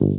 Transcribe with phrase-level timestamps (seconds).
[0.00, 0.14] 聆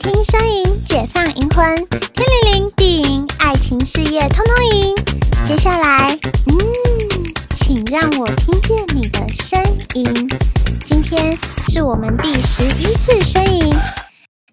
[0.00, 1.76] 听声音，解放银魂，
[2.12, 4.96] 天灵灵，地灵，爱情事业通通赢。
[5.44, 6.58] 接下来，嗯，
[7.52, 9.62] 请让我听见你的声
[9.94, 10.28] 音。
[10.84, 13.72] 今天是我们第十一次声音。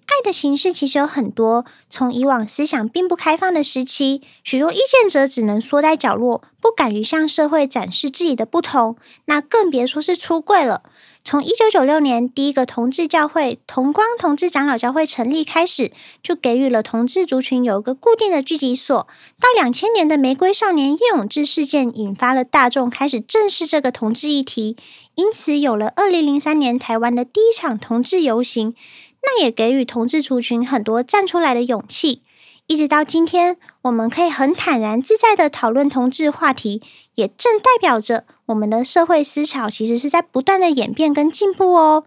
[0.10, 10.82] 爱的形式其实有很多，从以往思想并不开放的时期，许多异见者只能缩在角落，不敢于向社会展示自己的不同，那更别说是出柜了。
[11.24, 15.92] 从一九九六年第一个同志教会同光同志长老教会成立开始，
[16.24, 19.06] 就给予了同志族群有一个固定的聚集所。
[19.40, 24.76] 到两千年的玫瑰少年叶永志事件，引发了大众开始正视这个同志议题，
[25.16, 28.74] 因此有了二零零三年台湾的第一场同志游行。
[29.22, 32.24] 那也给予同志族群很多站出来的勇气，
[32.68, 36.82] 一直到今天，我们可以很坦然自在的讨论同志话题，
[37.16, 42.06] 也正代表着我们的社会思潮其实是在不断的演变跟进步哦。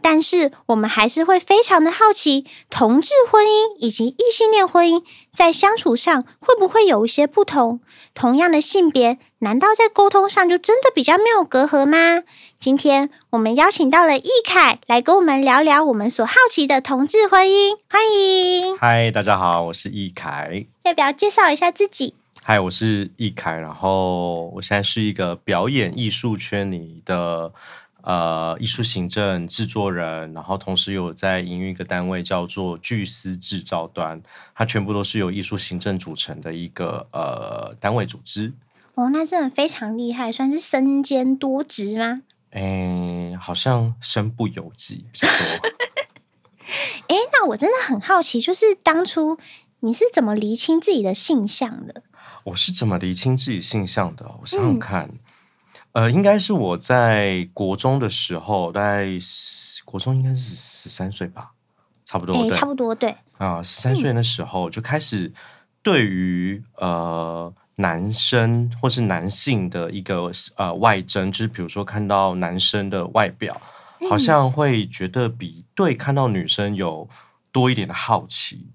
[0.00, 5.02] 但是，我们还是会非常的好奇，同志婚姻以及异性恋婚姻
[5.34, 7.80] 在相处上会不会有一些不同？
[8.14, 12.22] 同样的性别，难道在沟通上就真的比较没有隔阂吗？
[12.60, 18.78] 今天我们邀请到了易凯来跟我们聊聊我们所好奇的同志婚姻，欢迎。
[18.78, 20.64] 嗨，大家好，我是易凯。
[20.84, 22.14] 要不要介绍一下自己？
[22.42, 27.52] 嗨，我是易凯，然后我现在是一个表演艺术圈里的。
[28.08, 34.22] 呃，艺术行政制作人，然后同时有在营运一个单位叫做巨思制造端，
[34.54, 38.54] 它全部都是由艺术行政组成的一个呃单位组织。
[38.94, 42.22] 哦，那真的非常厉害，算是身兼多职吗？
[42.52, 45.68] 哎，好像身不由己比较多。
[47.08, 49.36] 哎，那我真的很好奇，就是当初
[49.80, 52.02] 你是怎么厘清自己的性向的？
[52.44, 54.34] 我是怎么厘清自己性向的？
[54.40, 55.04] 我想想看。
[55.08, 55.18] 嗯
[55.92, 59.06] 呃，应该是我在国中的时候，大概
[59.84, 61.52] 国中应该是十三岁吧，
[62.04, 63.14] 差不多，对，差不多，对。
[63.38, 65.32] 啊，十三岁的时候就开始
[65.82, 73.60] 对于呃男生或是男性的一个呃外征，就是比如说看到男生的外表，
[74.08, 77.08] 好像会觉得比对看到女生有
[77.50, 78.66] 多一点的好奇。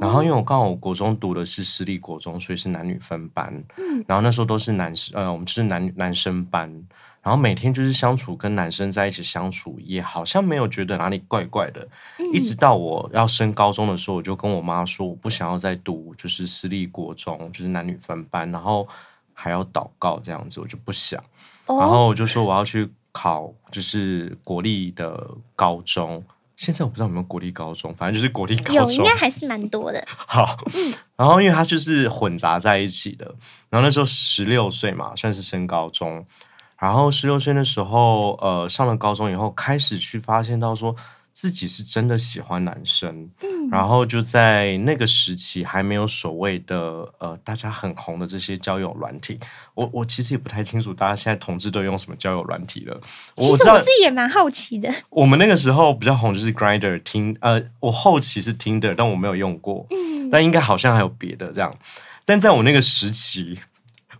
[0.00, 3.52] 然后，因为我刚好我国中读的是私立国中，所以是男女分班。
[3.76, 6.72] 嗯，然后那时候都是男生，呃，我们就是男男生班。
[7.20, 11.86] 然后每天就是相处，跟男生在一起相处，也好像没有觉得哪里怪怪的。
[12.18, 18.88] 嗯，一直到我要升高中的时候，我就跟我妈说，我不想要再读就是私立国中，就是男女分班，然后
[19.34, 21.22] 还要祷告这样子，我就不想。
[21.66, 26.24] 然后我就说我要去考，就是国立的高中。
[26.58, 30.04] 现在我不知道有没有国立高中，反正就是国立高中，有应该还是蛮多的。
[30.26, 30.58] 好，
[31.16, 33.24] 然后因为它就是混杂在一起的，
[33.70, 36.26] 然后那时候十六岁嘛，算是升高中，
[36.78, 40.94] 然后十六岁的时候，呃，上了高中以后，开始去发现到说。
[41.38, 49.38] 自己是真的喜欢男生，嗯，然后就在那个时期还没有所谓的呃大家很红的这些交友软体，
[49.74, 53.00] 我我其实也不太清楚大家现在同志都用什么交友软体了。
[53.36, 54.92] 其实我自己也蛮好奇的。
[55.10, 61.72] 我们那个时候比较红就是 Grindr 听呃，我后期是 Tinder，但我没有用过，嗯，但应该好像还有别的这样。
[62.24, 63.56] 但在我那个时期，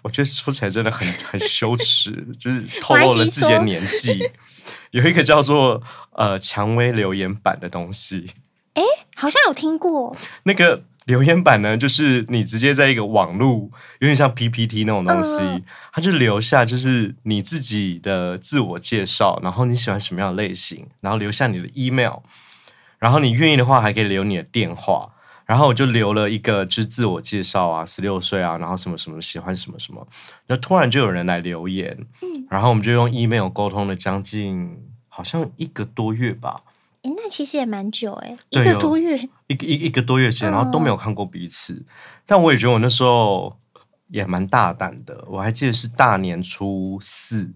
[0.03, 4.31] 我觉得说起来真的很很羞耻，就是透露了自己的年纪。
[4.93, 5.83] 有一个叫做
[6.13, 8.33] 呃蔷薇留言板的东西，
[8.75, 8.83] 哎，
[9.17, 10.17] 好像有听过。
[10.45, 15.63] 那个留言板呢，就是你直接在一个网路，有点像 PPT 那种东西，呃、
[15.93, 22.19] 它就留下就是你自己的自我介绍，然后你喜欢什么样的类型，然后留下你的 email，
[22.99, 25.11] 然后你愿意的话还可以留你的电话。
[25.49, 30.07] 然后我就留了一个，就是自我介绍啊，十六岁啊，然后什么什么喜欢什么什么，
[30.47, 34.77] 那突然就有人来留言，嗯，然后我们就用 email 沟通了将近
[35.09, 36.65] 好像一个多月吧，
[37.01, 41.85] 诶，那其实也蛮久诶，一个多月，一个一一个多月前，然后都没有看过彼此，嗯，
[42.27, 43.57] 但我也觉得我那时候
[44.09, 47.51] 也蛮大胆的，我还记得是大年初四，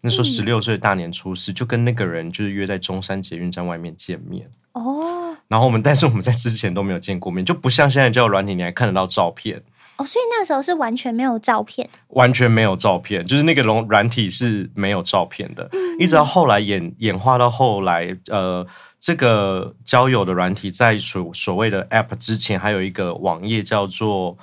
[0.00, 5.15] 那时候十六岁大年初四，就跟那个人就是约在中山捷运站外面见面，哦。
[5.48, 9.62] 然后我们，但是我们在之前都没有见过面，就不像现在交友软体，你还看得到照片
[9.96, 10.04] 哦。
[10.04, 15.68] 所以那时候是完全没有照片，完全没有照片，就是那个软软体是没有照片的。
[15.72, 18.66] 嗯、一直到后来演演化到后来，呃，
[18.98, 24.36] 这个交友的软体在所所谓的 App 之前，还有一个网页叫做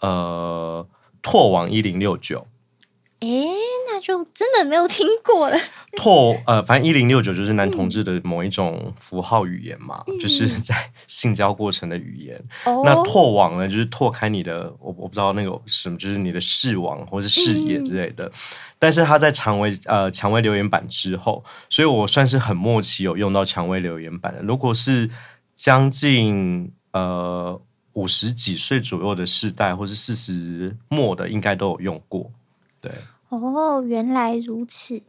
[0.00, 0.86] 呃
[1.22, 2.46] 拓网一零六九。
[3.20, 3.71] 诶，那
[4.02, 5.56] 就真的没有听过了。
[5.96, 12.42] 拓呃，反正一零六九就是男同志的某一种符号语言嘛，嗯、就是在性交过程的语言。
[12.64, 18.24] 哦、那拓网呢，就是拓开你的，我我不知道那个什么，就是你的视网或是视野之类的。
[18.26, 18.32] 嗯、
[18.78, 24.42] 但是他在蔷薇呃蔷薇留言板之后，所以我算是很默契有用到蔷薇留言板的。
[24.42, 25.10] 如果是
[25.54, 27.60] 将近呃
[27.92, 32.30] 五十几岁左右的世代，或是四十末的，应该都有用过。
[32.80, 32.90] 对，
[33.38, 35.02] 哦，原来如此。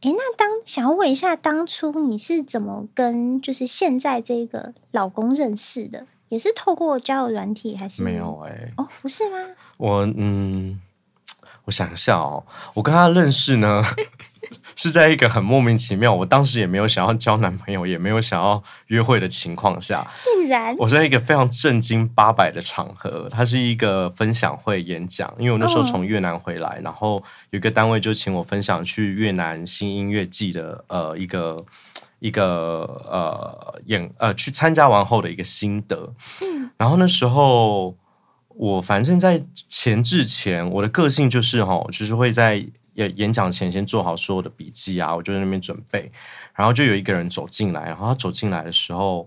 [0.00, 6.06] 哎，那当想要问一下，当初你是怎么跟就是现在这个老公认识的？
[6.28, 8.50] 也是透过交友软体还是没有、欸？
[8.50, 9.36] 哎，哦，不是吗？
[9.76, 10.80] 我嗯，
[11.64, 12.44] 我想一下哦，
[12.74, 13.82] 我跟他认识呢。
[14.76, 31.56] 是在一个很莫名其妙，我当时也没有想要交男朋友，也没有想要约会的情况下，竟然我在一个非常正经八百的场合，它是一个分享会演讲，因为我那时候从越南回来，哦、然后有一个单位就请我分享去越南新音乐季的呃一个
[32.18, 37.96] 一个呃演呃去参加完后的一个心得，嗯，然后那时候
[38.48, 42.66] 我反正在前置前，我的个性就是哈，就是会在。
[42.94, 46.10] 演演讲前先做好所有的笔记啊，我就在那边准备，
[46.54, 49.26] 然后就有一个人走进来，然后他走进来的时候，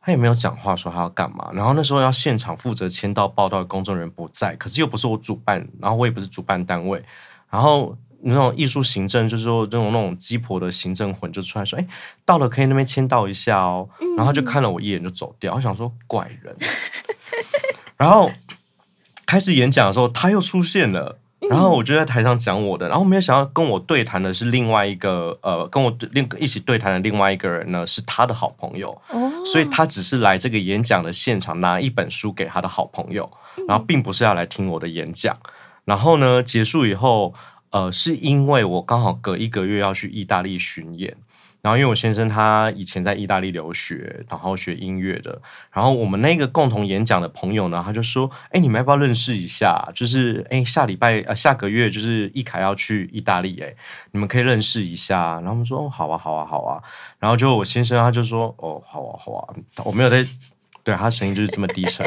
[0.00, 1.50] 他也没有讲话，说他要干嘛。
[1.52, 7.04] 然后那时候要现场负责签到报到的工作人员不在，可是又不是我主办，然后我也不是主办单位，
[7.50, 11.86] 然后那种艺术行政就是说这种那种鸡婆的行政魂就出来说，哎，
[12.24, 13.88] 到了可以那边签到一下哦。
[14.16, 16.56] 然后他就看了我一眼就走掉，我想说怪人。
[17.98, 18.30] 然后
[19.26, 21.18] 开始演讲的时候，他又出现了。
[21.50, 28.96] 然后我就在台上讲我的，然后没有想到跟我对谈的是另外一个呃，跟我另一起对谈的另外一个人呢，是他的好朋友，
[29.44, 33.30] 所以他只是来这个演讲的现场拿一本书给他的好朋友，
[33.66, 35.36] 然后并不是要来听我的演讲。
[35.84, 37.34] 然后呢，结束以后，
[37.70, 41.16] 呃，是因为我刚好隔一个月要去意大利巡演。
[41.62, 45.40] 然后，因为我先生他以前在意大利留学，然后学音乐的。
[45.72, 49.88] 然后我们那个共同演讲的朋友呢，他就说：“哎，你们要不要认识一下？
[49.94, 53.72] 就是哎，下礼拜呃下个月就是易凯要去意大利，哎，
[54.10, 56.82] 你们可以认识一下。”然后我们说：“哦，好啊，好啊，好啊。”
[57.20, 59.54] 然后就我先生他就说：“哦，好啊，好啊。”
[59.86, 60.26] 我没有在。
[60.84, 62.04] 对，他声音就是这么低沉，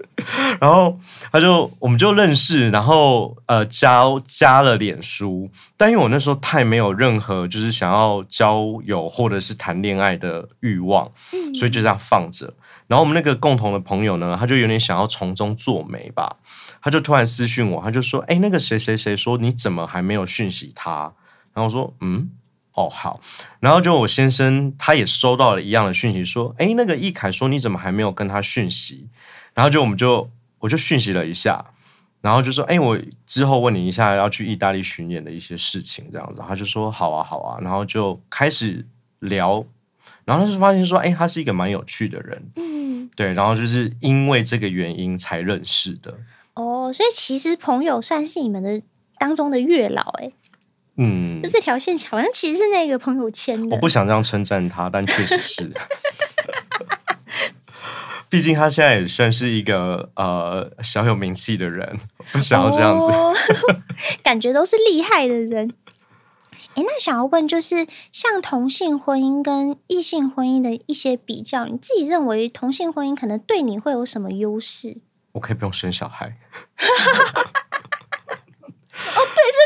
[0.60, 0.98] 然后
[1.32, 11.10] 他就我们就认识，然后呃加加了脸书，但因为我那时候太没有任何就是想要交友或者是谈恋爱的欲望，
[11.54, 12.52] 所以就这样放着。
[12.86, 16.36] 然后我们那个共同的朋友呢，他就有点想要从中作媒吧，
[16.82, 21.12] 他就突然私讯我，他就说：“哎，那个谁谁谁说你怎么还没有讯息他？”
[21.54, 22.30] 然后我说：“嗯。”
[22.80, 23.20] 哦，好，
[23.60, 29.08] 然后就我先生他也收到了一样的讯息，说，哎，那个易凯说你怎么还没有跟他讯息？
[29.52, 30.30] 然后就我们就
[30.60, 31.64] 我就讯息了一下，
[32.20, 38.86] 然后就说，哎，我之后问你一下要去意大利巡演的一些事情，这样子，他就说好啊，好啊，然后就开始
[39.18, 39.64] 聊，
[40.24, 46.16] 然后他就发现说，哎，他是一个蛮有趣的人，嗯，对，然后就是因为这个原因才认识的。
[46.54, 48.82] 哦，所以其实朋友算是你们的
[49.18, 50.32] 当中的月老，哎。
[50.96, 53.74] 嗯，这条线好像其实是那个朋友签的。
[53.74, 55.72] 我不想这样称赞他，但确实是。
[58.28, 61.98] 毕竟他现在也算是一个呃小有名气的人，
[62.30, 63.06] 不想要这样子。
[63.06, 63.34] 哦、
[64.22, 65.74] 感觉都是厉害的人。
[66.74, 74.98] 哎，那想要问，就是像同性婚姻跟异性婚姻的一些比较，你自己认为同性婚姻可能对你会有什么优势？
[75.32, 76.36] 我可以不用生小孩。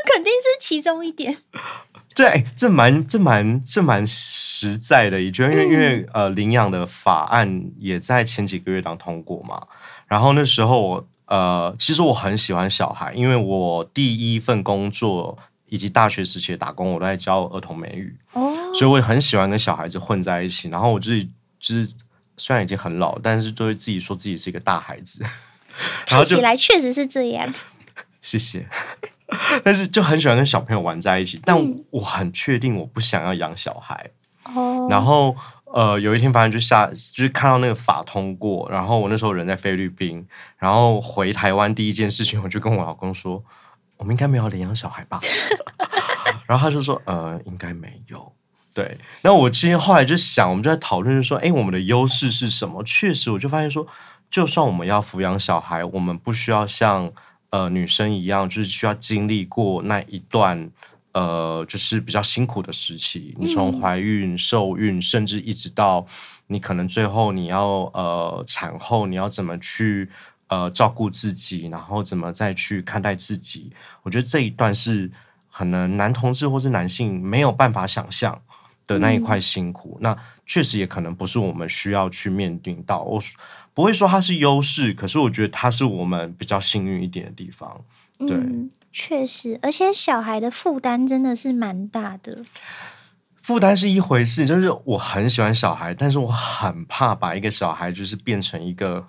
[0.04, 1.38] 肯定是其中一点。
[2.14, 9.66] 对，这蛮这蛮这蛮实在的，也觉得因为、嗯、因为呃，领养的法案也在前几个月当通过嘛。
[10.06, 15.37] 然后那时候我呃，其实我很喜欢小孩，因为我第一份工作
[15.68, 20.68] 以及大学时期的打工，我都在教儿童美语哦，所以我也很喜欢跟小孩子混在一起。
[20.68, 21.88] 然后我自己就是
[22.37, 25.25] 虽然已经很老，但是就会自己说自己是一个大孩子。
[26.06, 27.52] 看起来确实是这样。
[28.25, 28.66] 谢谢。
[29.62, 31.57] 但是就很喜欢跟小朋友玩在一起，但
[31.90, 34.11] 我很确定我不想要养小孩。
[34.54, 35.35] 哦、嗯，然后
[35.73, 40.25] 呃，有一天反正就下，就是看到那个法通过，然后我那时候人在菲律宾，
[40.59, 43.43] 然后回台湾第一件事情，我就跟我老公说，
[43.97, 45.21] 我们应该没有领养小孩吧？
[46.47, 48.33] 然后他就说，呃，应该没有。
[48.73, 52.83] 对，那我今天后来就想，我们就在讨论，就说，哎，我们的优势是什么？
[52.85, 53.87] 确实，我就发现说，
[54.31, 57.11] 就算我们要抚养小孩，我们不需要像。
[57.54, 60.68] 呃，女生一样，就是需要经历过那一段，
[61.12, 63.32] 呃，就是比较辛苦的时期。
[63.38, 66.04] 你从怀孕、受孕，甚至一直到
[66.49, 70.11] 你可能最后你要呃产后，你要怎么去
[70.49, 73.70] 呃照顾自己，然后怎么再去看待自己。
[74.02, 75.08] 我觉得这一段是
[75.49, 78.42] 可能男同志或是男性没有办法想象
[78.88, 83.04] 的那一块辛苦，那确实也可能不是我们需要去面对到。
[83.04, 83.20] 我
[83.75, 87.81] 不会说它是优势，可是我觉得它是我们比较幸运一点的地方。
[88.19, 92.38] 对，嗯、确实，而且小孩的负担真的是蛮大的。
[93.35, 99.09] 负担是一回事，就是我很喜欢小孩，但是我很怕把一个小孩就是变成一个。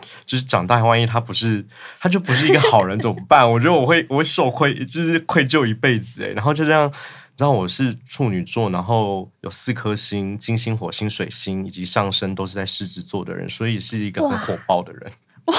[0.24, 1.64] 就是长大，万一他不是，
[1.98, 3.48] 他就不是一个好人怎么办？
[3.48, 6.32] 我觉得我会，我会受愧，就是愧疚一辈子诶。
[6.32, 6.90] 然后就这样，
[7.29, 15.10] 你知道我是处女座，然后有四颗星，金星、火星、水星，以及上升都是在狮子座的人，所以是一个很火爆的人。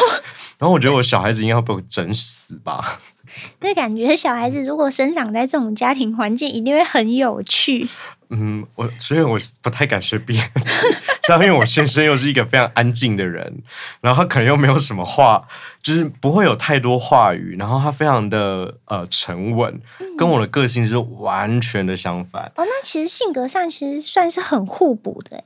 [0.59, 2.99] 然后我觉得我小孩子应该要被我整死吧？
[3.61, 7.89] 那感觉小孩子如果生长在这种家庭环境，一定会很有趣。
[8.33, 10.41] 嗯，我所以我不太敢随便，
[11.27, 13.61] 像因为我先生又是一个非常安静的人，
[13.99, 15.45] 然后他可能又没有什么话，
[15.81, 19.77] 就是不会有太多话语，然后他非常的呃沉稳，
[20.17, 22.43] 跟我的个性是完全的相反。
[22.55, 25.43] 哦，那其实性格上其实算是很互补的，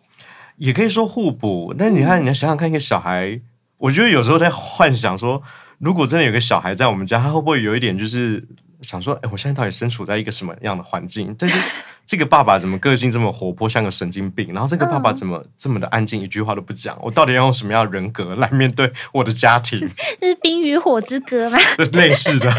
[0.58, 1.74] 也可以说互补。
[1.76, 3.42] 但你看，你要想想看，一个小孩，
[3.78, 5.42] 我觉得有时候在幻想说，
[5.80, 8.48] 如果真的有个小孩在我们家，他会不会有一点就是
[8.84, 11.36] 想说，哎，我现在到底身处在一个什么样的环境？
[11.40, 11.60] 但是。
[12.06, 14.54] 这个爸爸怎么个性这么活泼，像个神经病？
[14.54, 16.98] 然后这个爸爸怎么这么的安静，一句话都不讲？
[17.02, 19.80] 我到底要用什么样的人格来面对我的家庭？
[20.22, 21.58] 这 是《冰与火之歌》 吗？
[21.94, 22.54] 类似的，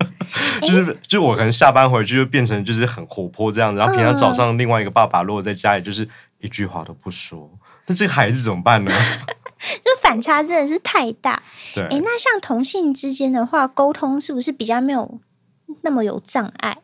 [0.60, 6.06] 就是就我可能下班回去就变成就是很活泼这样子，然后平常早上另外一个爸爸如果在家里就是
[6.40, 7.50] 一句话都不说，
[7.86, 8.92] 那这个孩子怎么办呢？
[9.62, 11.42] 就反差真的是太大。
[11.74, 15.20] 对，哎，那像同性之间的话，沟通是不是比较没有
[15.82, 16.78] 那么有障碍？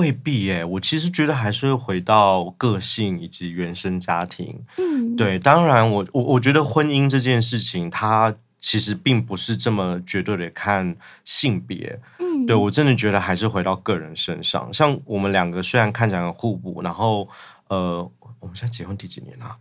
[0.00, 4.64] 未必耶，我其实觉得还是会回到个性以及原生家庭。
[4.78, 12.00] 嗯，对，当然我我我觉得婚姻这件事情，它其实并不是这么绝对的看性别。
[12.18, 14.72] 嗯，对，我真的觉得还是回到个人身上。
[14.72, 17.28] 像我们两个虽然看起来很互补，然后
[17.68, 19.58] 呃，我们现在结婚第几年啊？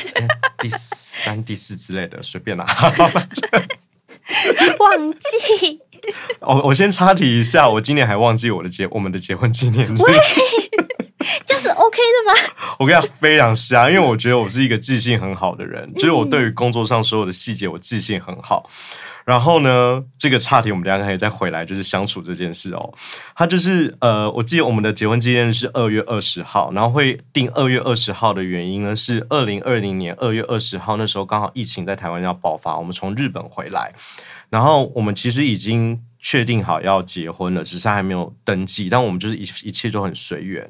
[0.60, 2.66] 第三、第四之类的，随便啦。
[4.78, 5.80] 忘记。
[6.40, 10.14] 哦，我先插题一下，我今年还忘记我的结我们的结婚纪念日，喂，
[11.46, 12.52] 这是 OK 的吗？
[12.78, 18.68] 我跟你讲非常瞎，因为我觉得我是一个记性很好的人，就是我对于工作上所有的细节我记性很好。
[19.24, 22.94] 然后呢，这个岔题我们等下可以再回来，就是相处这件事哦。
[23.34, 33.92] 他就是呃，我记得我们的结婚纪念日是二月二十号，然后会定二月二十号的原因呢，是二零二零年二月二十号那时候刚好疫情在台湾要爆发，我们从日本回来。
[34.50, 38.88] 然后我们其实已经确定好要结婚了，只是还没有登记。
[38.88, 40.62] 但我们就是一一切都很随缘。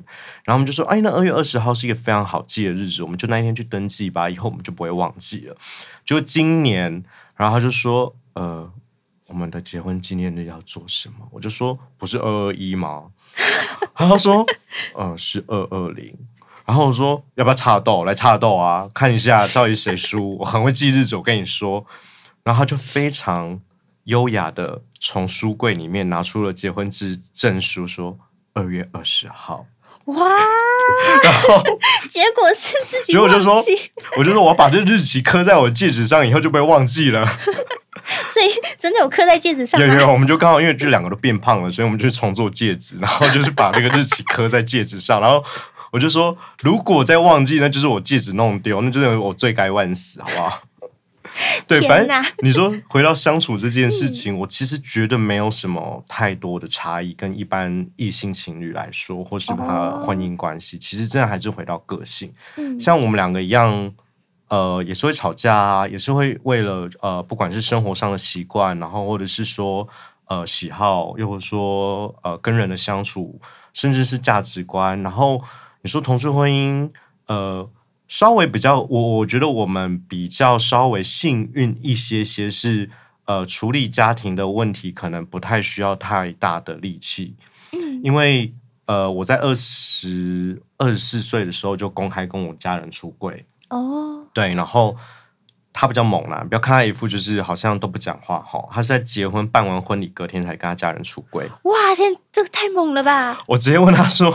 [0.44, 5.56] 然后我们就说：“哎，那二月二十号是一个非常好记的日子，我们就那一天去登记吧，以后我们就不会忘记了。”
[6.04, 7.04] 就今年，
[7.36, 8.70] 然后他就说：“呃，
[9.26, 13.04] 我们的结婚纪念日要做什么？”我就说：“不是二二一吗？”
[13.96, 14.44] 然 后他说
[14.94, 16.14] ：“呃，是二二零。”
[16.66, 18.90] 然后我说：“要不要插豆来插豆啊？
[18.92, 20.36] 看一下到底谁输？
[20.38, 21.86] 我很会记日子，我跟你说。”
[22.44, 23.60] 然后他就非常。
[24.08, 28.18] 优雅的从书柜里面拿出了结婚证证书，说
[28.54, 29.66] 二月二十号。
[30.06, 30.16] 哇！
[31.22, 31.62] 然后
[32.08, 33.62] 结果是自己，结果就说，
[34.16, 37.26] 我就说我要把这日期刻在我戒指上，以后就不会忘记了。
[38.26, 38.46] 所以
[38.80, 39.78] 真的有刻在戒指上？
[39.78, 45.20] 有有，我们就刚好因为这两个都变胖了，所以我们就重做戒指， 然后就是把那个日期刻在戒指上。
[45.20, 45.44] 然后
[45.92, 50.62] 我就说，如果再忘记，那就是我戒指弄丢，那真的我罪该万死，好不好？
[51.66, 62.32] 对，反正 你说回到相处这件事情，嗯，我其实觉得没有什么太多的差异，跟一般异性情侣来说，或是他婚姻关系，哦，其实真的还是回到个性。
[62.56, 63.92] 嗯，像我们两个一样，
[64.48, 69.86] 呃，也是会吵架啊，也是会为了呃，不管是生活上的习惯，然后或者是说
[70.26, 73.40] 呃喜好，又或者说呃跟人的相处，
[73.74, 75.42] 甚至是价值观，然后
[75.82, 76.90] 你说同性婚姻，
[77.26, 77.68] 呃。
[78.08, 82.90] 稍微比较，我我觉得我们比较稍微幸运一些些是，是
[83.26, 87.36] 呃处理家庭的问题，可能不太需要太大的力气。
[87.72, 88.54] 嗯，因为
[88.86, 93.44] 呃我在二十二十四岁的时候就公开跟我家人出柜。
[93.68, 94.96] 哦，对，然后
[95.74, 101.46] 他比较猛啦，不要看他一副就是好像都不讲话哈，他是在结婚办完婚礼隔天才跟他家人出柜。
[101.64, 103.42] 哇，天，这个太猛了吧！
[103.48, 104.34] 我直接问他说。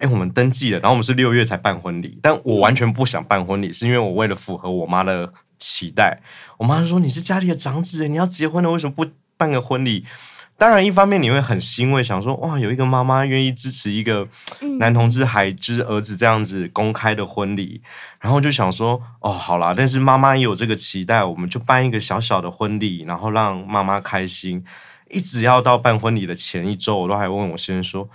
[0.00, 6.20] 哎，我们登记了，然后我们是六月才办婚礼，但我完全不想办婚礼，是因为我为了符合我妈的期待。
[6.58, 10.04] 我妈说：“你是家里的长子，你要结婚了，为什么不办个婚礼？”
[10.58, 14.26] 当然，一方面你会很欣慰，想说：“哇，有一个妈妈愿意支持一个
[14.78, 17.82] 男同志孩之儿子这样子公开的婚礼。”
[18.20, 24.64] 然后就想说：“哦，好啦，但是妈妈也有这个期待，我们就办一个小小的婚礼，然后让妈妈开心。”
[25.08, 28.08] 一直要到办婚礼的前一周，我都还问我先生说。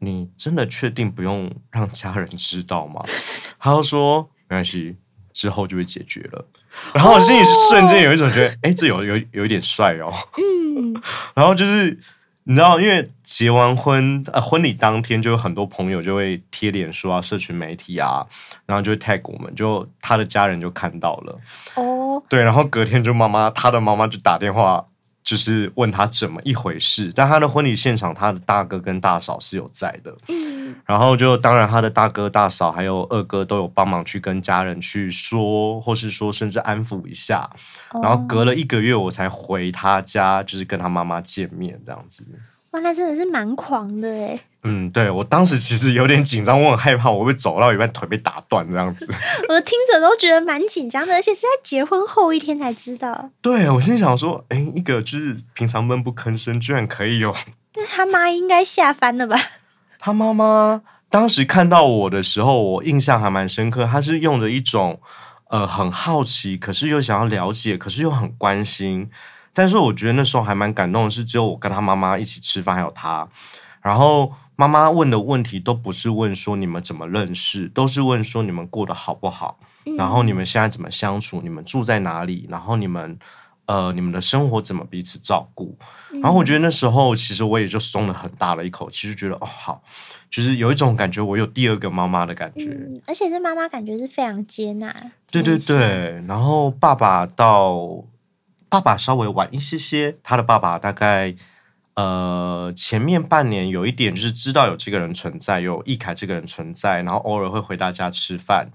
[0.00, 3.02] 你真的确定不用让家人知道吗？”
[3.58, 4.96] 他就说：“没关系，
[5.32, 6.44] 之后就会解决了。”
[6.92, 11.00] 然后我心里瞬间有一种觉得：“哎、哦，这有有有一点帅哦。”嗯，
[11.34, 11.98] 然后就是。
[12.44, 18.26] 你知道，因为结完婚，呃，婚礼当天就有很多朋友就会贴脸书啊、社群媒体啊，
[18.66, 21.38] 然后就会 tag 我们，就他的家人就看到了。
[21.76, 24.84] 哦，对，然后隔天就妈妈，他的妈妈就打电话，
[25.22, 27.12] 就是问他怎么一回事。
[27.14, 30.16] 但他的婚礼现场，他的大哥跟大嫂是有在的。
[30.28, 37.48] 嗯，然后就当然他的大哥大嫂还有二哥都有帮忙去跟家人去说，或是说甚至安抚一下。
[38.02, 42.24] 然后隔了一个月，我才回他家，就是跟他妈妈见面这样子。
[42.70, 44.40] 哇，那真的是蛮狂的哎。
[44.62, 49.10] 嗯，对，我当时其实有点紧张，我很害怕我会走到一半腿被打断这样子。
[49.48, 53.30] 我的听着都觉得蛮紧张的，而且是在结婚后一天才知道。
[53.40, 57.34] 对，我心想说，哎，一个就是平常闷不吭声，居然可以有。
[57.76, 59.36] 那他妈应该吓翻了吧？
[59.98, 65.00] 他妈妈当时看到我的时候，我印象还蛮深刻，他是用着一种。
[65.52, 69.10] 呃，很好奇，可是又想要了解，可是又很关心。
[69.52, 73.26] 但是我觉得那时候还蛮感动的是，只有我跟他妈妈一起吃饭，还有他。
[73.82, 83.18] 然后妈妈问的问题都不是问说你们怎么认识，都是问说你们过得好不好，嗯、然后你们现在怎么相处，你们住在哪里，然后你们
[83.64, 85.78] 呃你们的生活怎么彼此照顾。
[86.22, 89.82] 然后我觉得那时候其实我也就松了很大的一口气，其实觉得哦好。
[90.28, 94.94] 就是有一种感觉，我有第二个妈妈的感觉，嗯、而且这妈妈感觉是非常接纳。
[95.32, 98.04] 对对对，然后爸爸到
[98.68, 101.34] 爸爸稍微晚一些些，他的爸爸大概
[101.94, 108.68] 呃前面半年有一点就是知道有这个人存在，有易凯这个人存在，然后偶尔会回大家吃饭。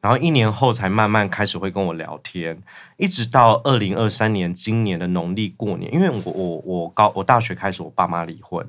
[0.00, 2.62] 然后一年后才慢慢开始会跟我聊天，
[2.98, 8.62] 一直到二零二三年今年的农历过年，因为我我我高我大学开始我爸妈离婚，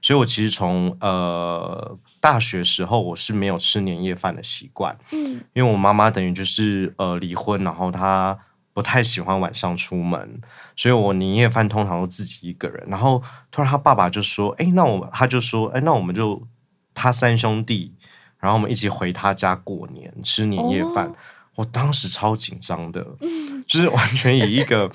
[0.00, 8.38] 所以我其实从呃大学时候我是没有吃年夜饭的习惯，嗯，因为我妈妈等于就是呃离婚，然后她
[8.78, 10.40] 不太喜欢晚上出门，
[10.76, 12.86] 所以我年夜饭通常都自己一个人。
[12.86, 13.20] 然后
[13.50, 16.46] 突然他爸爸就说：“哎，那我他就说，哎，那我们就
[16.94, 17.92] 他三兄弟。”
[18.38, 21.14] 然后我们一起回他家过年，吃年夜饭，哦、
[21.56, 24.88] 我当时超紧张的，嗯、就是完全以一个，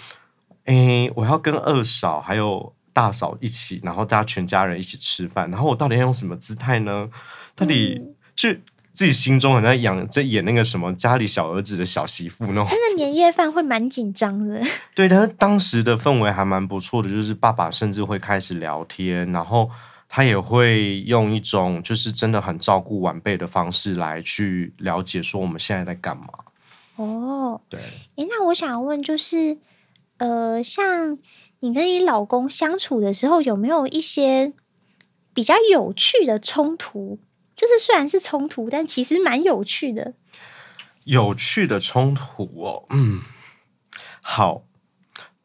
[0.63, 7.09] 诶，我要跟二嫂还有大嫂一起，然后大家全家人一起吃饭，然后我到底要用什么姿态呢？
[7.53, 8.01] 到底
[8.33, 8.49] 就
[8.93, 12.67] 自己心中好像养在演那个什么家里小儿子的小媳妇那种。
[12.67, 14.61] 真的年夜饭会蛮紧张的。
[14.95, 19.69] 对，但是当时的氛围还蛮不错的，就是爸爸甚至会开始聊天，然后。
[20.15, 26.27] 他也会用一种就是真的很照顾晚辈的方式来去了解说我们现在在干嘛。
[26.97, 27.79] 哦，对。
[28.15, 29.57] 哎，那我想问，就是
[30.17, 31.17] 呃，像
[31.61, 34.53] 你跟你老公相处的时候，有没有一些
[35.33, 37.17] 比较有趣的冲突？
[37.63, 40.15] 就是虽然是冲突，但其实蛮有趣的。
[41.05, 43.21] 有趣的冲突哦，嗯，
[44.21, 44.65] 好。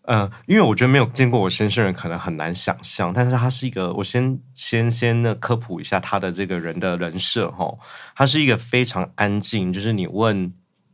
[0.03, 7.79] 嗯、呃，因为我觉得没有见过我先生人可能很难想象，但是他是一个，我先先先的科普一下他的这个人的人设哈，
[8.17, 10.53] 他是一个非常安静，就是你问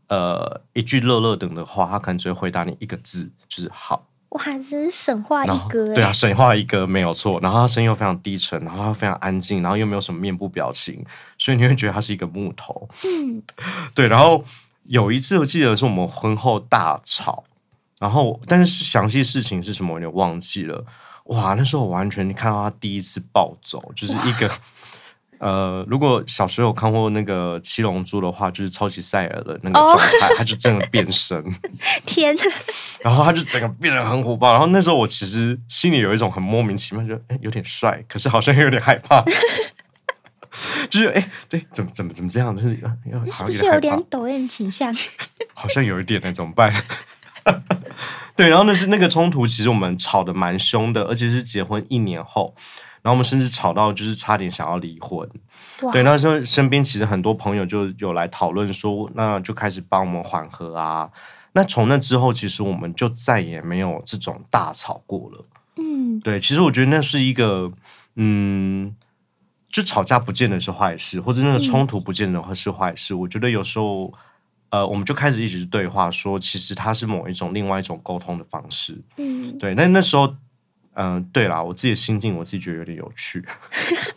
[0.09, 4.11] 呃一句乐乐等的话，他可能只会回答你一个字，就是好。
[4.35, 7.40] 哇，真是神话一哥，对啊，神话一哥没有错。
[7.40, 11.05] 然后他声音又非常低沉，然后他非常安静，然后又没有什么面部表情，
[11.38, 12.88] 所以你会觉得他是一个木头。
[13.05, 13.42] 嗯，
[13.94, 14.07] 对。
[14.07, 14.44] 然后
[14.85, 17.42] 有一次我记得是我们婚后大吵。
[18.01, 20.85] 然后，但是详细事情是什么，我有点忘记了。
[21.27, 24.51] 哇，那时候我完全看到他第一次暴走，就是一个
[25.38, 30.47] 呃，如果小时候有看过那个《七龙珠》的话，就是超级赛亚的那个状态，他、oh.
[30.47, 31.42] 就真的变身。
[32.07, 32.42] 天哪！
[33.03, 34.53] 然后他就整个变得很火爆。
[34.53, 39.25] 然后那时候我其实心里有一种很莫名其妙，觉得哎有点帅，可是好像又有点害怕。
[40.88, 42.57] 就是哎，对，怎么怎么怎么这样？
[42.57, 42.68] 就是
[43.31, 44.94] 是不是有点抖 M 倾向？
[45.53, 46.73] 好像有一点，呢怎么办？
[48.37, 52.55] 对，然后那是那个冲突，其实我们吵得蛮凶的，而且是结婚一年后，
[53.05, 55.29] 然后我们甚至吵到就是差点想要离婚。
[55.83, 61.11] 哇对，那时候身边其实很多朋友就有来讨论说，那就开始帮我们缓和啊。
[61.53, 65.45] 那从那之后，其实我们就再也没有这种大吵过了。
[65.77, 67.71] 嗯，对，其实我觉得那是一个，
[68.17, 68.97] 嗯，
[69.69, 73.12] 就吵架不见得是坏事，或者那个冲突不见得会是坏事。
[73.14, 74.12] 嗯、我觉得有时候。
[74.71, 79.01] 呃，我们就开始一直对话，说其实它是某一种另外一种沟通的方式。
[79.19, 79.73] 嗯，对。
[79.77, 80.35] 那那时候，
[80.95, 83.45] 嗯、呃，对啦，我自己的心境，我自己觉得有点有趣。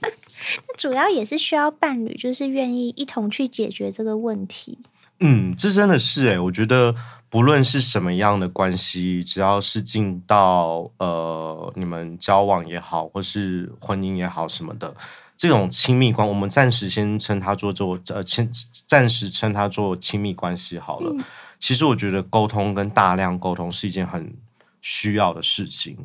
[0.68, 4.80] 那主要也是需要伴侣，就是愿意一同去解决这个问题。
[5.20, 6.94] 嗯，这真的是哎，我觉得
[7.28, 14.96] 不论是什么样的关系，只要是进到呃你们交往也好，或是婚姻也好什么的，
[15.36, 18.48] 这种亲密关，我们暂时先称它做做呃，先
[18.86, 21.12] 暂时称它做亲密关系好了。
[21.12, 21.24] 嗯、
[21.60, 24.32] 其实我觉得沟通跟大量沟通是一件很
[24.82, 25.98] 需要的事情。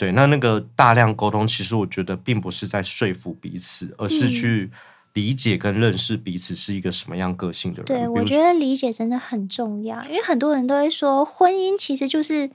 [0.00, 4.70] 对，那那个大量沟通，其实我觉得并不是在说服彼此，而是去
[5.12, 7.84] 理解跟认识彼此是一个什么样个性的人。
[7.84, 12.48] 对，我觉得理解真的很重要，因为很多人都会说，婚姻其实就是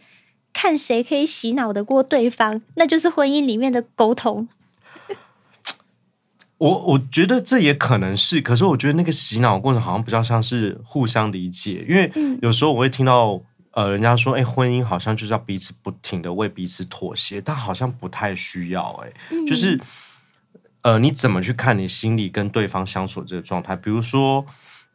[0.54, 4.48] 看谁可以洗脑得过对方，那就是婚姻里面的沟通。
[6.58, 13.40] 我我觉得这也可能是，可是我觉得那个洗脑过程好像比较像是互相理解，因为有时候我会听到
[13.76, 19.12] 呃人家说，哎，婚姻好像就是要彼此不停的为彼此妥协，但好像不太需要，哎，
[19.46, 19.80] 就是
[20.82, 23.76] 呃你怎么去看你心里跟对方相处的这个状态？
[23.76, 24.46] 比如说，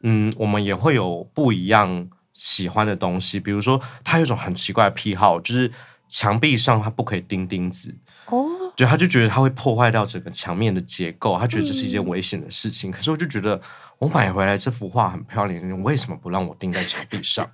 [0.01, 5.71] 嗯，我们也会有不一样喜欢的东西，比如说他有一种很奇怪的癖好，就是
[6.07, 7.95] 墙壁上他不可以钉钉子。
[8.25, 12.89] 哦，对，他就觉得他会破坏掉整个墙面的结构，他觉得这是一件危险的事情。
[12.89, 13.61] 嗯、可是我就觉得，
[13.99, 17.47] 我买回来这幅画很漂亮，你为什么不让我钉在墙壁上？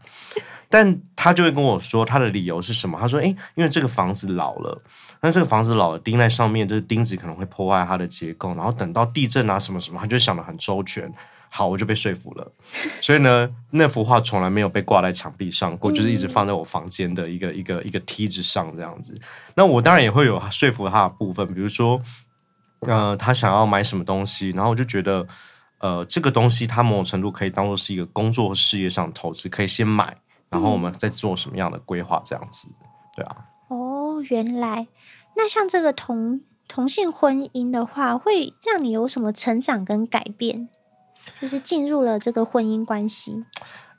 [0.70, 2.98] 但他就会跟我说，他的理由是什么？
[3.00, 4.82] 他说：“诶，因为这个房子老了，
[5.22, 8.54] 那这个房子老了，钉在上面，就是钉子可能会破坏它的结构。
[8.56, 11.12] 然后等到地震啊什么什么，他就想的很周全。”
[11.50, 12.52] 好，我就被说服了。
[13.02, 19.18] 所以呢，那幅画从来没有被挂在墙壁上过，就是一直放在我房间的一个一个一个梯子上这样子。
[19.56, 22.02] 那我当然也会有说服他的部分，比如说，
[22.82, 25.26] 呃，他想要买什么东西，然后我就觉得，
[25.80, 30.18] 呃，这个东西他某种程度可以当做是一个工作事业上的投资，可以先买，
[30.50, 32.68] 然后我们在做什么样的规划这样子。
[33.16, 33.46] 对啊。
[33.70, 34.88] 哦，原来
[35.36, 40.70] 那像这个同同性婚姻的话，会让你有什么成长跟改变？
[41.42, 43.44] 就是进入了这个婚姻关系。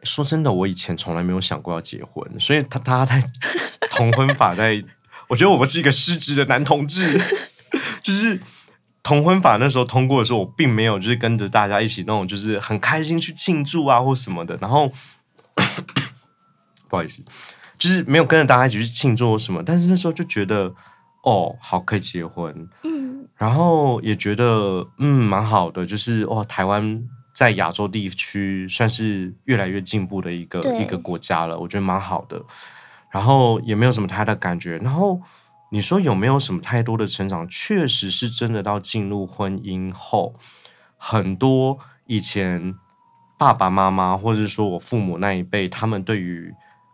[0.03, 3.23] 说真的，我以前从来没有想过要结婚，所以他他在
[3.91, 4.83] 同婚法在，
[5.29, 7.21] 我觉得我们是一个失职的男同志。
[8.01, 8.41] 就是
[9.03, 14.57] 同婚法那时候通过的时候，我并没有就是跟着大家一起那种就是很开心去庆祝啊或什么的。
[14.57, 14.91] 然后
[16.88, 17.22] 不好意思，
[17.77, 19.62] 就是没有跟着大家一起去庆祝什么。
[19.62, 20.74] 但是那时候就觉得，
[21.22, 22.68] 哦，好，可以结婚。
[22.85, 27.09] 嗯，然后也觉得嗯蛮好的，就是哦，台湾。
[27.35, 32.42] 在亚洲地区算是越来越进步的一个一个国家了，我觉得蛮好的。
[33.12, 34.77] 然后也没有什么太大感觉。
[34.79, 35.20] 然后
[35.70, 37.46] 你说有没有什么太多的成长？
[37.48, 38.61] 确实是真的。
[38.61, 40.35] 到进入婚姻后，
[40.96, 42.74] 很多以前
[43.38, 46.53] 爸爸妈妈或者是说我父母那一辈，他们对于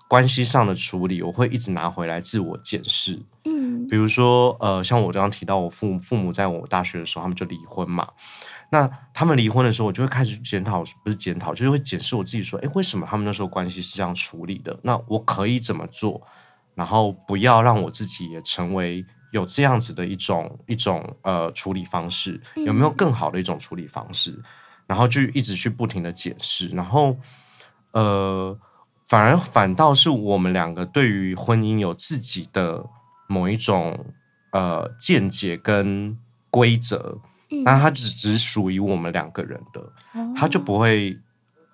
[0.09, 3.21] 关系上的处理，我会一直拿回来自我检视。
[3.45, 8.09] 嗯，比如说呃，像我刚刚提到，我父母父母在我大学的时候，他们就离婚嘛。
[8.71, 14.79] 那他们离婚的时候，我就会开始检讨，不是检讨，就是会检视我自己，说，诶，为什么他们那时候关系是这样处理的？
[14.83, 16.21] 那我可以怎么做？
[16.75, 24.43] 然后不要让我自己也成为有这样子的一种一种呃处理方式，有没有更好的一种处理方式？
[24.87, 27.17] 然后就一直去不停的检视，然后
[27.93, 28.59] 呃，
[29.14, 32.85] 反而反倒是我们两个对于婚姻有自己的
[33.29, 34.07] 某一种
[34.50, 36.18] 呃见解跟
[36.50, 37.20] 规则。
[37.62, 39.92] 那它只只属于我们两个人的，
[40.35, 41.16] 它就不会，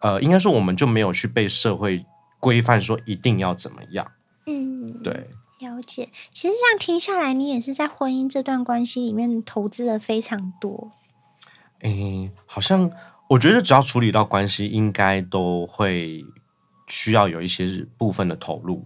[0.01, 2.05] 呃，应该说我们就没有去被社会
[2.39, 4.07] 规范说一定要怎么样。
[4.45, 6.11] 嗯，对，了解。
[6.35, 10.91] 其实这样听下来，你也是在婚姻这段关系里面投资了非常多。
[11.79, 12.91] 诶，好像
[13.29, 16.23] 我觉得只要处理到关系，应该都会
[16.91, 18.85] 需要有一些部分的投入。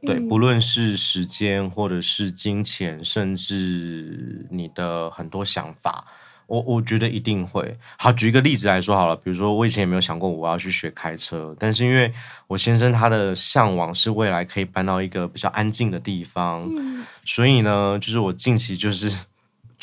[0.00, 6.04] 对，不论是时间，或者是金钱，甚至你的很多想法，
[6.46, 7.78] 我我觉得一定会。
[7.96, 12.12] 好，举一个例子来说好了，比如说我以前也没有想过我要去学开车，但是因为
[12.48, 19.26] 我先生他的向往是未来可以搬到一个比较安静的地方，嗯，所以呢，就是我近期就是。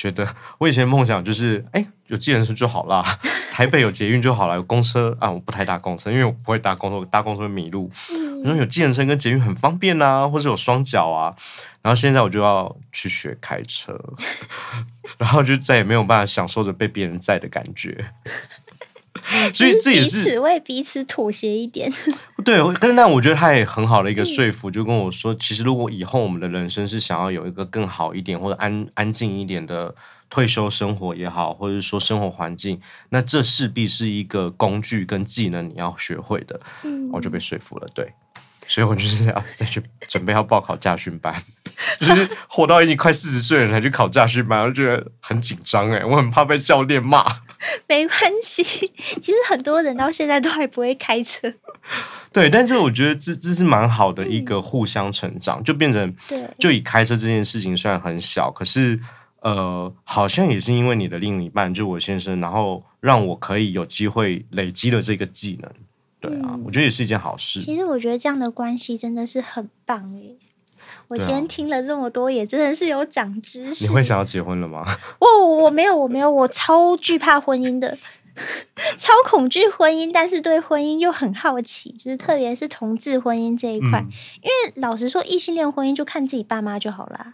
[0.01, 3.03] 觉得我以前梦想就是，哎，有计程车就好啦，
[3.51, 7.87] 台北有捷运就好了，有公车啊，我不太搭公车，因为我不会搭公车，搭公车会迷路。
[8.11, 11.35] 嗯，然后有计程车跟捷运很方便啊，或者有双脚啊。
[11.83, 13.99] 然后现在我就要去学开车，
[15.19, 18.05] 然后就再也没有办法享受着被别人载的感觉。
[19.53, 21.91] 所以这也是彼此为彼此妥协一点。
[22.45, 29.93] 对，但是那我觉得他也很好的一个说服，就跟我说，其实如果以后我们的人生是想要有一个更好一点或者安安静一点的
[30.29, 36.59] 退休生活也好，或者说生活环境，那这势必是一个工具跟技能你要学会的。
[36.83, 37.87] 嗯，我就被说服了。
[37.93, 38.13] 对，
[38.65, 41.43] 所以我就是要再去准备要报考驾训班，
[41.99, 47.25] 就是活到已经快四十岁了才去考驾训班，我就觉得很紧张哎，我很怕被教练骂。
[47.87, 48.63] 没关系，
[49.21, 51.53] 其实很多人到现在都还不会开车。
[52.33, 58.99] 对，但是我觉得这这是蛮好的一个互相成长，嗯、就变成对，就以开车这件事情虽然很小，可是
[59.41, 65.71] 呃，好像也是因为你的另一半，就我先生，然后让我可以有机会累积了这个技能。
[66.19, 67.59] 对啊，嗯、我觉得也是一件好事。
[67.61, 70.35] 其实我觉得这样的关系真的是很棒耶。
[71.11, 73.85] 我先听了这么多，也真的是有长知识。
[73.85, 74.85] 你会想要结婚了吗？
[75.19, 77.97] 我我没有，我没有，我超惧怕婚姻的，
[78.95, 83.99] 超恐惧婚姻，但是对婚姻又很好奇，就是特别是同志婚姻这一块。
[83.99, 84.07] 嗯、
[84.41, 87.33] 因为老实说，异性恋婚姻就看自己爸妈就好啦。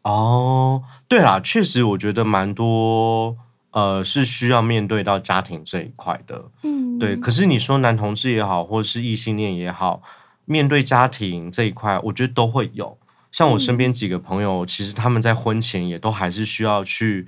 [0.00, 3.36] 哦，对啦，确实，我觉得蛮多，
[3.72, 7.14] 呃，是需要面对到家庭这一块的，嗯，对。
[7.16, 10.00] 可是你说男同志也好，或者是异性恋也好，
[10.46, 12.96] 面对家庭这一块，我觉得都会有。
[13.30, 17.26] 像我身边几个朋友，嗯、其实他们在婚前也都还是需要去，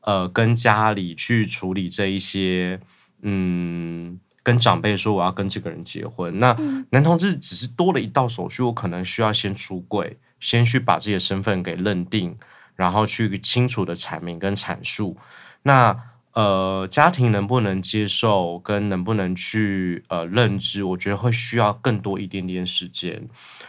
[0.00, 2.80] 呃，跟家里去处理这一些，
[3.22, 6.38] 嗯，跟长辈说我要跟这个人结婚。
[6.40, 6.56] 那
[6.90, 10.18] 男同志只是多了一道手续，我可能需要先出柜。
[10.40, 12.36] 先去把自己的身份给认定，
[12.74, 15.16] 然后去清楚的阐明跟阐述。
[15.62, 15.96] 那
[16.34, 23.28] 呃，家庭能不能接受，跟能不能去呃认知，我觉得会需要更多一点点时间。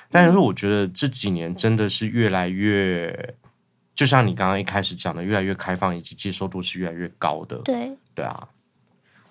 [0.09, 3.35] 但是我觉得这几年真的是越来越，
[3.93, 7.57] 就像你刚刚一开始讲的，越来越开放，以及接受度是越来越高的。
[7.65, 8.47] 对，对啊。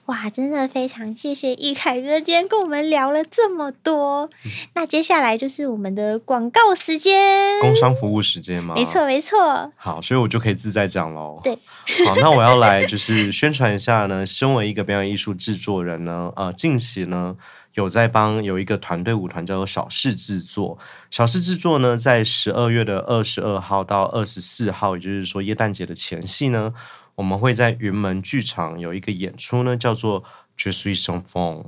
[0.06, 4.28] 哇，真的非常谢谢易凯哥今天跟我们聊了这么多。
[4.44, 8.74] 嗯、那接下来就是我们的广告时间，工商服务时间吗？
[8.76, 9.72] 没错，没错。
[9.76, 11.40] 好，所以我就可以自在讲喽。
[11.44, 11.56] 对，
[12.04, 14.26] 好，那我要来就是宣传一下呢。
[14.26, 17.36] 身为一个表演艺术制作人呢，呃，近期呢
[17.74, 20.76] 有在帮有一个团队舞团叫做小事制作。
[21.12, 26.74] 小事制作呢，在十二月的二十二号到二十四号，也就是说耶诞节的前夕呢。
[27.14, 30.22] 我们会在云门剧场有一个演出呢，叫做
[30.56, 31.62] 《Je suis son fond》，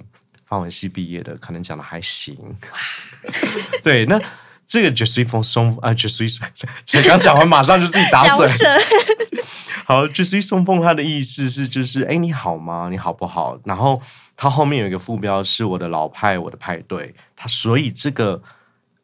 [0.47, 2.37] 法文系毕业的，可能讲的还行。
[3.83, 4.21] 对，那
[4.67, 6.39] 这个 Je suis son fond 啊，Je suis，
[6.87, 8.47] 才刚讲完，马上就自己打嘴。
[9.85, 12.89] 好，Je suis son fond，它的意思是就是，哎，你好吗？
[12.91, 13.61] 你好不好？
[13.65, 14.01] 然后
[14.35, 17.15] 它后面有一个副标是我的老派，我的派对。
[17.37, 18.43] 它所以这个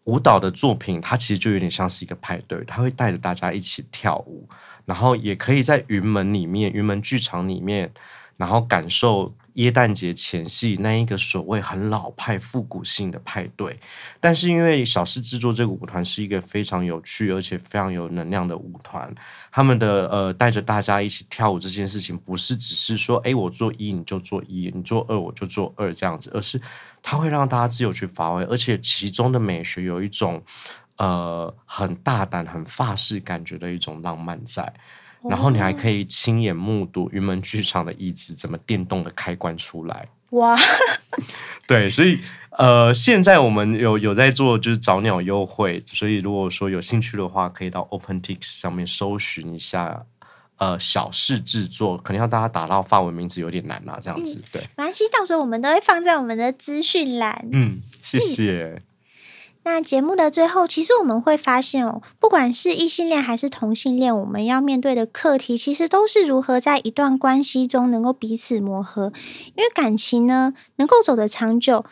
[0.04, 4.48] 舞蹈的作品，它其实就有点像是一个派对，它会带着大家一起跳舞。
[4.90, 7.92] 然后也可以在云门里面，云门剧场里面，
[8.36, 13.78] 然后感受耶诞节前夕那一个所谓很老派复古性的派对。
[14.18, 19.14] 但是因为小狮制作这个舞团是一个非常有趣而且非常有能量的舞团，
[19.52, 26.60] 他们的呃带着大家一起跳舞这件事情，不是只是说哎我做一你就做一，你做二我就做二这样子，而是
[27.00, 30.42] 它会让大家自由去发挥，而且其中的美学有一种。
[31.00, 34.70] 呃，很大胆、很法式感觉的一种浪漫在，
[35.28, 40.06] 然后你还可以亲眼目睹云门剧场的椅子怎么电动的开关出来。
[40.32, 40.58] 哇！
[41.66, 42.20] 对，所以
[42.58, 50.04] 呃，现在我们有有在做就是早鸟优惠，所以如果说有兴趣的话，可以到 OpenTix 上面搜寻一下。
[50.60, 54.60] 呃，小事制作，可能要大家打到法文名字有点难啊，这样子、嗯、对。
[54.76, 57.48] 没关系，到时候我们都会放在我们的资讯栏。
[57.50, 58.74] 嗯，谢谢。
[58.76, 58.82] 嗯
[59.62, 69.12] 那节目的最后，其实我们会发现哦，不管是异性恋还是同性恋，我们要面对的课题，其实都是如何在一段关系中能够彼此磨合。
[69.54, 71.84] 因为感情呢，能够走得长久，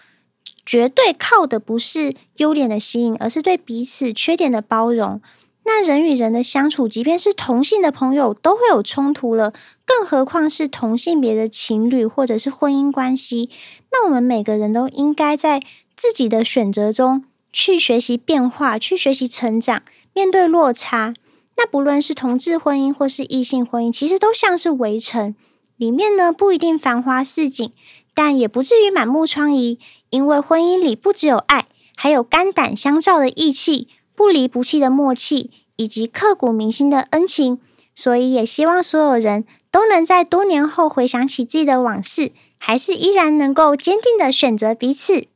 [0.64, 5.20] 绝对靠的不是优点的吸引，而是对彼此缺点的包容。
[5.64, 9.52] 那人与人的相处，即便是同性的朋友，都会有冲突了，
[9.84, 13.50] 更何况是同性别的情侣或者是婚姻关系。
[13.92, 15.60] 那我们每个人都应该在
[15.94, 17.24] 自己的选择中。
[17.52, 19.82] 去学习变化，去学习成长，
[20.12, 21.14] 面对落差。
[21.56, 25.34] 那不论是同志婚姻或是异性婚姻，其实都像是围城，
[25.76, 27.72] 里面呢不一定繁花似锦，
[28.14, 29.78] 但也不至于满目疮痍。
[30.10, 37.58] 因为婚姻里不只有爱，还有肝胆相照的义气，不离不弃的默契，以及刻骨铭心的恩情。
[37.94, 45.26] 所以也希望所有人都能在多年后回想起自己的往事，还是依然能够坚定的选择彼此。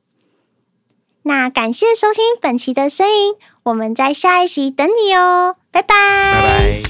[1.24, 6.82] 那感谢收听本期的声音，我们在下一集等你哦，拜拜。